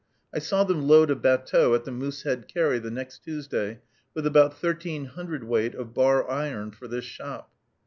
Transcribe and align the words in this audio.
I 0.33 0.39
saw 0.39 0.63
them 0.63 0.87
load 0.87 1.11
a 1.11 1.15
batteau 1.15 1.75
at 1.75 1.83
the 1.85 1.91
Moosehead 1.91 2.47
Carry, 2.47 2.79
the 2.79 2.89
next 2.89 3.19
Tuesday, 3.23 3.81
with 4.15 4.25
about 4.25 4.57
thirteen 4.57 5.05
hundredweight 5.05 5.75
of 5.75 5.93
bar 5.93 6.27
iron 6.27 6.71
for 6.71 6.87
this 6.87 7.05
shop. 7.05 7.51